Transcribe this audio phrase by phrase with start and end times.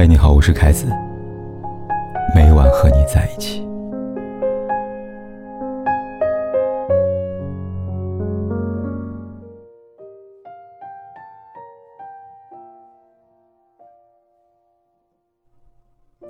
[0.00, 0.86] 嗨，你好，我是凯子。
[2.32, 3.66] 每晚和你在一起。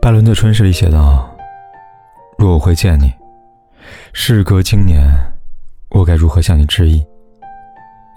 [0.01, 1.29] 拜伦在《春诗》里写道
[2.41, 3.13] ：“若我会见你，
[4.15, 4.99] 事隔经年，
[5.91, 7.07] 我该如何向你致意？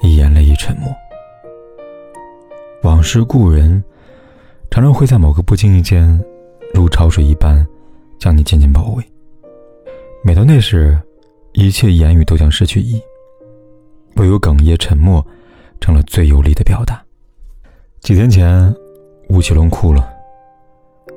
[0.01, 0.89] 一眼泪，一沉默。
[2.83, 3.83] 往事故人。”
[4.71, 6.17] 常常会在某个不经意间，
[6.73, 7.67] 如潮水一般，
[8.17, 9.03] 将你紧紧包围。
[10.23, 10.97] 每到那时，
[11.51, 13.01] 一切言语都将失去意义，
[14.15, 15.23] 唯有哽咽、沉默，
[15.81, 17.03] 成了最有力的表达。
[17.99, 18.73] 几天前，
[19.27, 20.09] 吴奇隆哭了。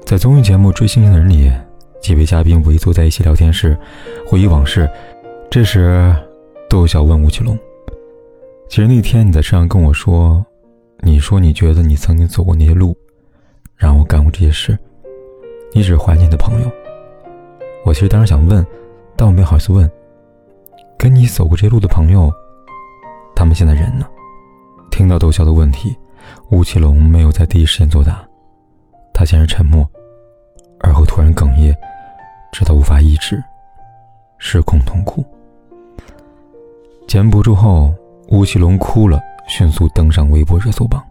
[0.05, 1.48] 在综艺节目《追星星的人》里，
[2.02, 3.79] 几位嘉宾围坐在一起聊天时，
[4.27, 4.91] 回忆往事。
[5.48, 6.12] 这时，
[6.68, 7.57] 窦骁问吴奇隆
[8.68, 10.45] ：“其实那天你在车上跟我说，
[11.02, 12.96] 你说你觉得你曾经走过那些路。”
[13.77, 14.78] 让我干过这些事，
[15.73, 16.71] 你只是怀念的朋友。
[17.85, 18.65] 我其实当时想问，
[19.16, 19.90] 但我没好意思问。
[20.96, 22.32] 跟你走过这路的朋友，
[23.34, 24.07] 他们现在人呢？
[24.90, 25.95] 听到窦骁的问题，
[26.51, 28.26] 吴奇隆没有在第一时间作答，
[29.12, 29.87] 他先是沉默，
[30.80, 31.77] 而后突然哽咽，
[32.52, 33.43] 直到无法抑制，
[34.38, 35.23] 失控痛哭。
[37.06, 37.93] 节目播出后，
[38.29, 41.04] 吴奇隆哭了，迅速登上微博热搜榜。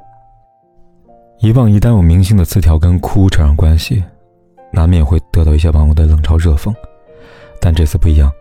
[1.44, 4.02] 以往一旦有明星的词条跟哭扯上关系，
[4.72, 6.74] 难免会得到一些网友的冷嘲热讽。
[7.60, 8.32] 但这次不一样，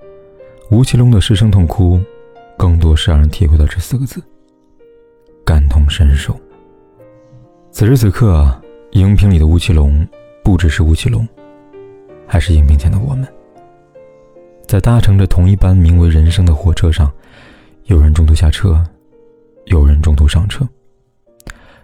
[0.71, 2.01] 吴奇隆的失声痛哭，
[2.57, 4.23] 更多是让人体会到这四个字：
[5.45, 6.33] 感同身受。
[7.73, 8.49] 此时此刻，
[8.93, 10.07] 荧屏里的吴奇隆，
[10.45, 11.27] 不只是吴奇隆，
[12.25, 13.27] 还是荧屏前的我们。
[14.69, 17.13] 在搭乘着同一班名为人生的火车上，
[17.87, 18.81] 有人中途下车，
[19.65, 20.65] 有人中途上车。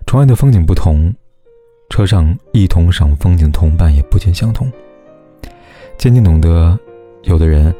[0.08, 1.14] 窗外的风景不同，
[1.90, 4.66] 车上一同赏风景的同伴也不尽相同。
[5.98, 6.78] 渐渐懂得，
[7.24, 7.74] 有的人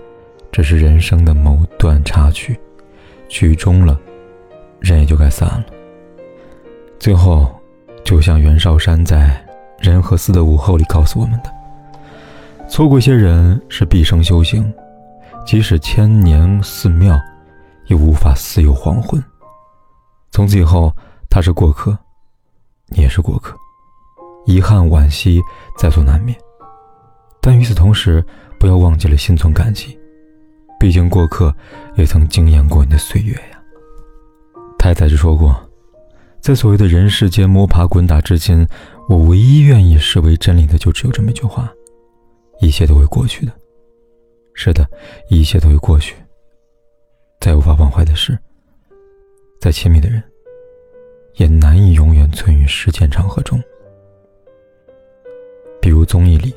[0.53, 2.61] 只是人生的某段插曲，
[3.31, 3.99] 曲终了，
[4.79, 5.65] 人也就该散了。
[6.99, 7.49] 最后，
[8.05, 9.43] 就像袁绍山在
[9.83, 11.51] 《人和寺的午后》里告诉我们的：
[12.69, 14.71] 错过一些人是毕生修行，
[15.47, 17.19] 即使千年寺庙，
[17.87, 19.19] 也无法似有黄昏。
[20.31, 20.95] 从此以后，
[21.31, 21.99] 他是过客。
[22.91, 23.57] 你也是过客，
[24.47, 25.41] 遗憾惋惜
[25.77, 26.39] 在所难免，
[27.41, 28.25] 但与此同时，
[28.59, 29.99] 不要忘记了心存感激，
[30.81, 31.55] 毕竟过客
[31.97, 33.63] 也曾惊艳过你的岁月呀。
[34.79, 35.55] 太宰治说过，
[36.41, 38.67] 在所谓的人世间摸爬滚打之间，
[39.09, 41.71] 我唯一愿意视为真理的，就只有这么一句话：
[42.61, 43.53] 一切都会过去的。
[44.55, 44.89] 是的，
[45.29, 46.17] 一切都会过去。
[47.41, 48.37] 再无法忘怀的事，
[49.61, 50.23] 再亲密的人。
[51.39, 53.63] 也难以永远存于时间长河中。
[55.81, 56.53] 比如综艺里，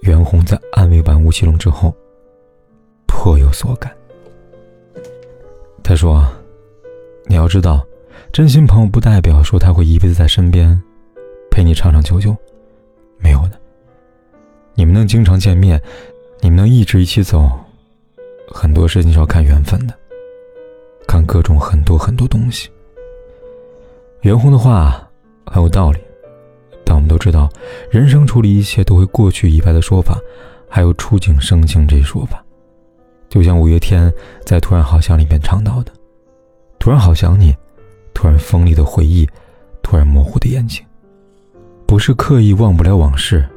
[0.00, 1.94] 袁弘在安慰完吴奇隆之后，
[3.06, 3.90] 颇有所感。
[5.84, 6.26] 他说
[7.26, 7.86] ：“你要知道，
[8.32, 10.82] 真心朋友不代表说他会一辈子在身边，
[11.48, 12.36] 陪你长长久久，
[13.18, 13.52] 没有的。
[14.74, 15.80] 你们能经常见面，
[16.40, 17.48] 你们能一直一起走，
[18.48, 19.94] 很多事情是要看缘分的，
[21.06, 22.68] 看各种很多很多东西。”
[24.22, 25.00] 袁弘的话
[25.46, 25.98] 很有道理，
[26.84, 27.48] 但我们都知道，
[27.90, 30.18] 人生处理一切都会过去以外的说法，
[30.68, 32.42] 还有触景生情这一说法。
[33.28, 34.12] 就像五月天
[34.44, 35.92] 在《突然好想》里面唱到的
[36.78, 37.54] ：“突然好想你，
[38.14, 39.28] 突然锋利的回忆，
[39.82, 40.84] 突然模糊的眼睛。”
[41.86, 43.48] 不是刻意忘不了往事，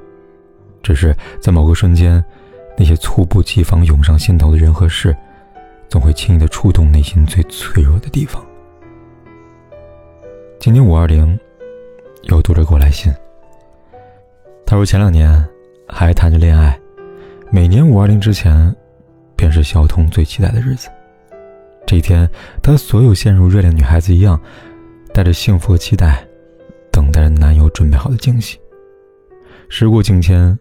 [0.83, 2.23] 只是在某个瞬间，
[2.77, 5.15] 那些猝不及防涌上心头的人和事，
[5.87, 8.43] 总会轻易的触动内心最脆弱的地方。
[10.59, 11.39] 今年五二零，
[12.23, 13.09] 有读者给我来信。
[14.65, 15.47] 他说前两年
[15.87, 16.77] 还谈着恋爱，
[17.49, 18.75] 每年五二零之前，
[19.37, 20.89] 便是小童最期待的日子。
[21.87, 22.29] 这一天，
[22.61, 24.37] 他所有陷入热恋女孩子一样，
[25.13, 26.27] 带着幸福和期待，
[26.91, 28.59] 等待着男友准备好的惊喜。
[29.69, 30.59] 时过境迁，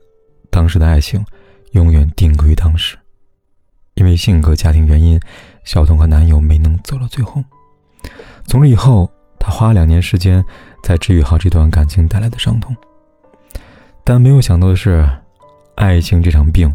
[0.48, 1.24] 当时的爱情
[1.72, 2.96] 永远定格于当时，
[3.94, 5.20] 因为性格、家庭原因，
[5.64, 7.42] 小童和男友没能走到最后。
[8.46, 9.10] 从这以后。
[9.50, 10.44] 花两年时间
[10.82, 12.76] 才治愈好这段感情带来的伤痛，
[14.04, 15.08] 但没有想到的是，
[15.74, 16.72] 爱情这场病，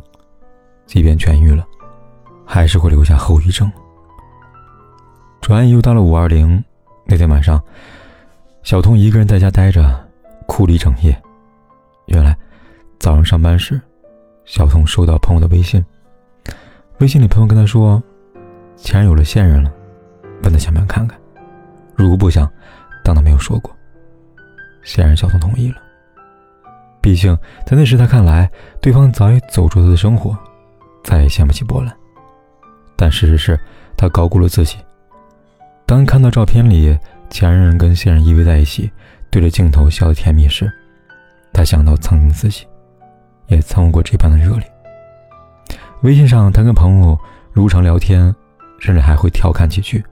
[0.86, 1.66] 即便痊愈了，
[2.46, 3.72] 还是会留下后遗症。
[5.42, 6.64] 转眼又到了五二零
[7.06, 7.62] 那天晚上，
[8.64, 10.08] 小童一个人在家待着，
[10.48, 11.22] 哭了一整夜。
[12.06, 12.38] 原来，
[13.00, 13.80] 早上上班时，
[14.46, 15.84] 小童收到朋友的微信，
[17.00, 18.02] 微信里朋友跟他说，
[18.78, 19.72] 前任有了现任了，
[20.44, 21.20] 问他想不想看看。
[22.04, 22.52] 如果不想，
[23.02, 23.74] 当他没有说过。
[24.84, 25.78] 显然，小童同意了。
[27.02, 27.34] 毕竟
[27.66, 28.52] 在那时他看来，
[28.82, 30.38] 对方早已走出他的生活，
[31.02, 31.96] 再也掀不起波澜。
[32.98, 33.58] 但事实是，
[33.96, 34.78] 他高估了自己。
[35.86, 38.92] 当看到照片里前任跟现任依偎在一起，
[39.32, 40.70] 对着镜头笑得甜蜜时，
[41.54, 42.68] 他想到曾经自己，
[43.48, 44.70] 也曾有过这般的热烈。
[46.02, 47.18] 微信上，他跟朋友
[47.54, 48.36] 如常聊天，
[48.78, 50.04] 甚至还会调侃几句。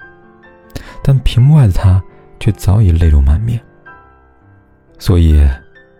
[1.03, 2.01] 但屏幕外的他
[2.39, 3.59] 却早已泪流满面。
[4.99, 5.43] 所以，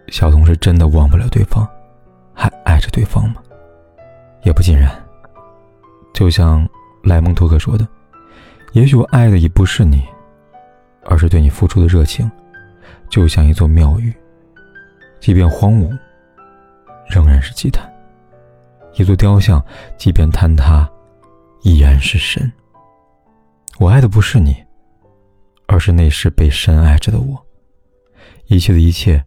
[0.10, 1.68] 小童是真的忘不了对方，
[2.34, 3.42] 还爱着对方吗？
[4.44, 4.92] 也不尽然。
[6.14, 6.68] 就像
[7.04, 7.88] 莱蒙托克说的
[8.74, 10.04] ：“也许我爱的已不是你，
[11.06, 12.30] 而是对你付出的热情，
[13.10, 14.14] 就像一座庙宇，
[15.20, 15.98] 即便荒芜，
[17.10, 17.84] 仍然是祭坛；
[18.94, 19.64] 一座雕像，
[19.98, 20.88] 即便坍塌，
[21.64, 22.52] 依然是神。
[23.80, 24.56] 我爱的不是你。”
[25.72, 27.42] 而是那时被深爱着的我，
[28.48, 29.24] 一切的一切，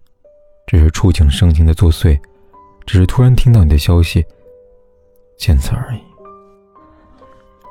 [0.67, 2.21] 只是触景生情的作祟，
[2.85, 4.23] 只是突然听到你的消息，
[5.39, 6.01] 仅此而已。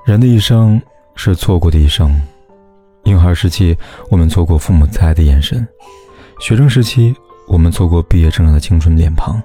[0.07, 0.81] 人的一生
[1.15, 2.19] 是错过的一生，
[3.03, 3.77] 婴孩时期
[4.09, 5.65] 我们错过父母慈爱的眼神，
[6.39, 7.15] 学生时期
[7.47, 9.39] 我们错过毕业证上的青春脸庞，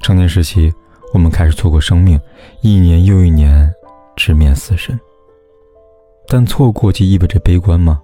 [0.00, 0.72] 成年时期
[1.12, 2.18] 我们开始错过生命，
[2.62, 3.70] 一年又一年
[4.16, 4.98] 直面死神。
[6.26, 8.00] 但错过就意味着悲观吗？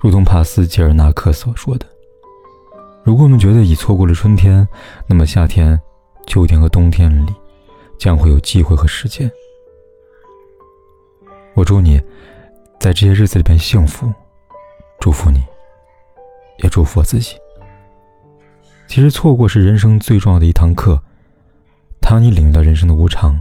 [0.00, 1.86] 如同帕斯捷尔纳克所说的
[3.02, 4.66] ：“如果我们觉得已错过了春天，
[5.06, 5.80] 那么夏天、
[6.26, 7.32] 秋天和冬天里
[7.98, 9.30] 将会有机会和时间。”
[11.54, 12.00] 我祝你
[12.80, 14.12] 在这些日子里边幸福，
[15.00, 15.42] 祝福你，
[16.58, 17.36] 也祝福我自己。
[18.86, 21.00] 其实错过是人生最重要的一堂课，
[22.00, 23.40] 它让你领略到人生的无常，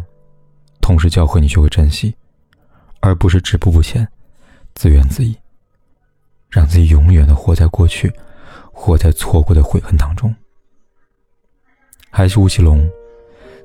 [0.80, 2.16] 同时教会你学会珍惜，
[3.02, 4.08] 而不是止步不前、
[4.76, 5.43] 自怨自艾。
[6.54, 8.14] 让自己永远的活在过去，
[8.72, 10.34] 活在错过的悔恨当中。
[12.12, 12.88] 还是吴奇隆，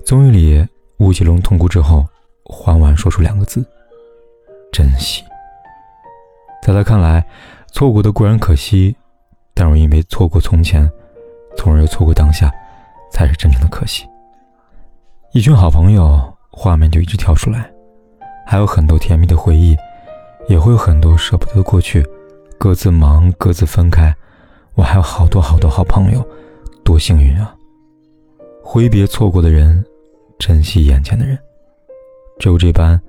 [0.06, 2.06] 综艺里吴奇隆痛哭之后，
[2.44, 3.62] 缓缓说出两个字：
[4.72, 5.22] 珍惜。
[6.62, 7.22] 在他看来，
[7.72, 8.96] 错过的固然可惜，
[9.52, 10.90] 但若因为错过从前，
[11.58, 12.50] 从而又错过当下，
[13.12, 14.08] 才是真正的可惜。
[15.32, 17.70] 一群好朋友，画面就一直跳出来，
[18.46, 19.76] 还有很多甜蜜的回忆，
[20.48, 22.02] 也会有很多舍不得的过去。
[22.58, 24.12] 各自忙，各自分开。
[24.74, 26.26] 我还有好多好多好朋友，
[26.84, 27.54] 多幸运啊！
[28.62, 29.84] 挥别错过的人，
[30.40, 31.38] 珍惜眼前的人，
[32.40, 33.00] 只有这般，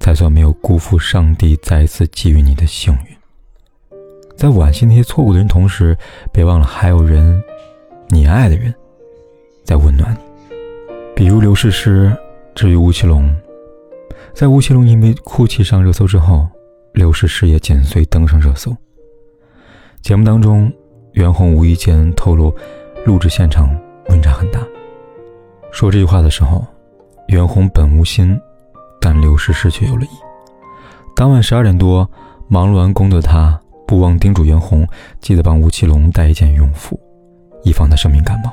[0.00, 3.98] 才算没有辜负上帝再一次给予你的幸运。
[4.36, 5.96] 在惋惜那些错过的人同时，
[6.32, 7.40] 别忘了还有人，
[8.08, 8.74] 你爱的人，
[9.64, 10.54] 在温暖你。
[11.14, 12.12] 比如刘诗诗，
[12.56, 13.32] 至于吴奇隆，
[14.34, 16.48] 在吴奇隆因为哭泣上热搜之后。
[16.92, 18.76] 刘诗诗也紧随登上热搜。
[20.02, 20.72] 节目当中，
[21.12, 22.54] 袁弘无意间透露，
[23.06, 23.70] 录制现场
[24.08, 24.60] 温差很大。
[25.70, 26.66] 说这句话的时候，
[27.28, 28.38] 袁弘本无心，
[29.00, 30.08] 但刘诗诗却有了意。
[31.14, 32.08] 当晚十二点多，
[32.48, 34.86] 忙碌完工作的他，不忘叮嘱袁弘，
[35.20, 36.98] 记得帮吴奇隆带一件羽绒服，
[37.62, 38.50] 以防他生病感冒。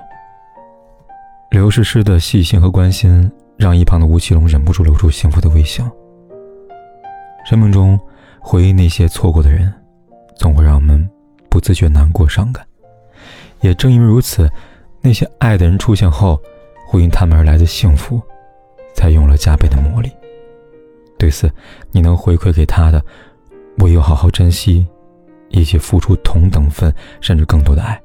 [1.50, 5.90] 刘诗诗的细心和关心，让一旁的吴奇隆忍不住露出幸福的微笑。
[7.50, 8.00] 生命中。
[8.39, 9.74] 回忆那些错过的人，
[10.38, 11.07] 总会让我们
[11.50, 12.66] 不自觉难过伤感。
[13.62, 14.50] 也正因为如此，
[15.01, 16.40] 那些爱的人出现后，
[16.88, 18.21] 会因他们而来的幸福，
[18.94, 20.11] 才用了加倍的魔力。
[21.18, 21.52] 对此，
[21.92, 23.04] 你能回馈给他的，
[23.80, 24.85] 唯有好好珍惜，
[25.50, 28.00] 以及付出同等份甚至更多的爱。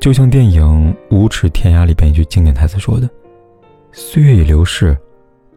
[0.00, 3.08] 就像电影《无耻天涯》里边一句经典台词说的
[3.92, 4.96] ：“岁月已流逝，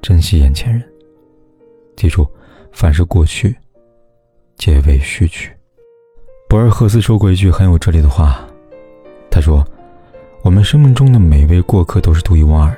[0.01, 0.83] 珍惜眼前人。”
[1.97, 2.27] 记住。
[2.71, 3.55] 凡是过去，
[4.57, 5.51] 皆为序曲。
[6.49, 8.39] 博尔赫斯说过一句很有哲理的话，
[9.29, 9.65] 他说
[10.43, 12.77] ：“我们生命中的每位过客都是独一无二的，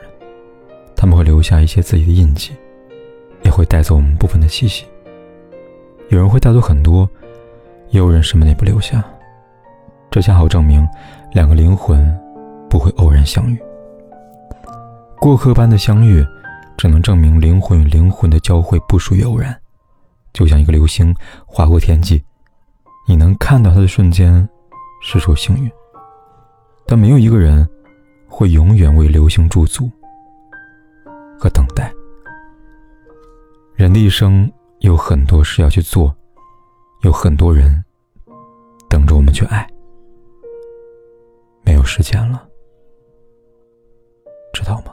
[0.96, 2.52] 他们会留下一些自己的印记，
[3.44, 4.86] 也会带走我们部分的气息。
[6.10, 7.10] 有人会带走很多，
[7.90, 9.04] 也有人什么也不留下。
[10.12, 10.88] 这恰好证明，
[11.32, 12.14] 两个灵魂
[12.70, 13.58] 不会偶然相遇。
[15.20, 16.24] 过客般的相遇，
[16.78, 19.58] 只能证明灵魂与灵魂的交汇不属于偶然。”
[20.34, 22.24] 就像一个流星划过天际，
[23.08, 24.48] 你能看到它的瞬间，
[25.02, 25.72] 是种幸运。
[26.86, 27.68] 但没有一个人
[28.28, 29.90] 会永远为流星驻足
[31.40, 31.94] 和等待。
[33.76, 36.14] 人的一生有很多事要去做，
[37.04, 37.84] 有很多人
[38.90, 39.68] 等着我们去爱。
[41.64, 42.48] 没有时间了，
[44.54, 44.93] 知道吗？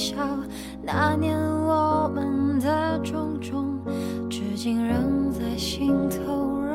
[0.00, 0.16] 笑，
[0.82, 3.78] 那年我们的种种，
[4.30, 6.72] 至今仍在心头绕。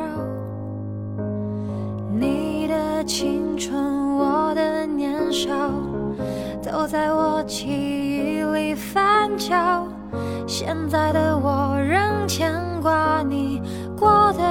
[2.12, 5.50] 你的青春，我的年少，
[6.62, 9.88] 都在我记忆里翻搅。
[10.46, 13.60] 现在的我仍牵挂你
[13.98, 14.44] 过得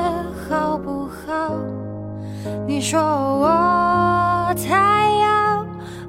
[0.51, 1.55] 好不好？
[2.67, 5.44] 你说我太要，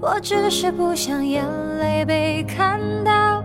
[0.02, 1.44] 我只是不想眼
[1.80, 3.44] 泪被看到。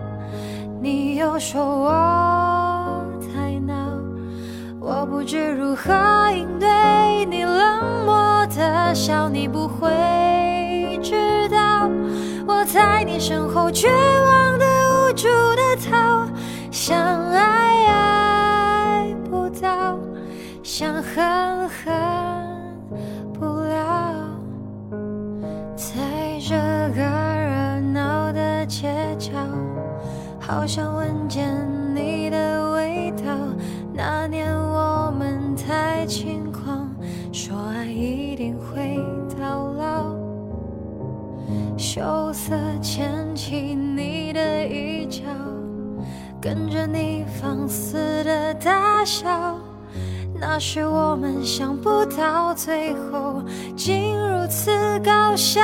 [0.81, 3.73] 你又说我太闹，
[4.79, 5.91] 我不知如何
[6.35, 6.67] 应对
[7.25, 11.89] 你冷漠的笑，你不会知道
[12.47, 16.27] 我在你身后绝望的无助的逃，
[16.71, 17.20] 想
[41.81, 45.23] 羞涩牵起你的衣角，
[46.39, 49.57] 跟着你放肆的大笑。
[50.39, 53.41] 那时我们想不到最后
[53.75, 55.59] 竟如此搞笑。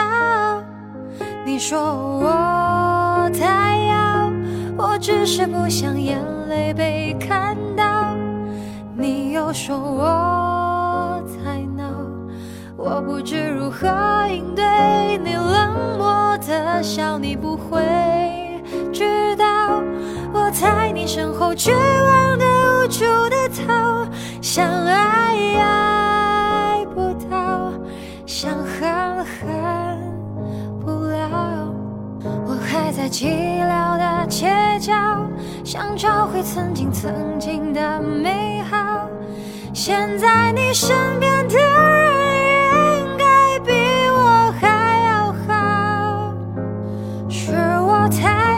[1.46, 4.32] 你说我太要。
[4.76, 6.20] 我只是不想眼
[6.50, 8.16] 泪被看到，
[8.96, 11.84] 你又说我太闹，
[12.76, 13.88] 我不知如何
[14.30, 14.64] 应对
[16.82, 17.82] 笑，你不会
[18.94, 19.82] 知道
[20.34, 24.08] 我在你身后绝望的无助的逃，
[24.42, 27.72] 想爱爱不到，
[28.26, 30.00] 想恨恨
[30.80, 31.74] 不了，
[32.46, 34.48] 我还在寂寥的街
[34.80, 34.94] 角。
[35.64, 39.10] 想找回曾经曾经的美好，
[39.74, 41.58] 现在你身边的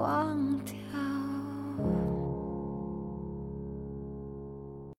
[0.00, 0.81] 望天。